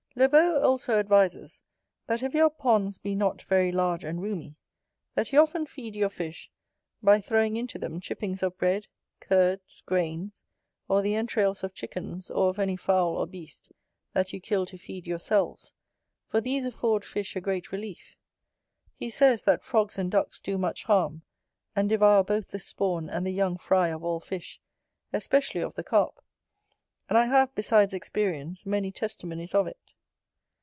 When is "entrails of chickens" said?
11.15-12.29